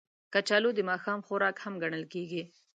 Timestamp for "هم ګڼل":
1.63-2.03